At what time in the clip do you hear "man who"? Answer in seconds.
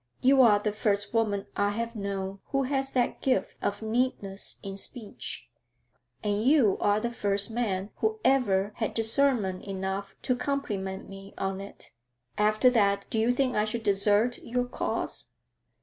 7.51-8.19